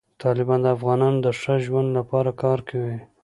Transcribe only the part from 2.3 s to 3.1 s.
کار کوي.